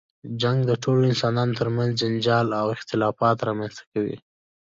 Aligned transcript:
جنګ 0.41 0.59
د 0.65 0.71
ټولو 0.83 1.01
انسانانو 1.11 1.57
تر 1.59 1.67
منځ 1.75 1.91
جنجال 2.01 2.47
او 2.59 2.65
اختلافات 2.77 3.37
رامنځته 3.47 3.83
کوي. 3.93 4.17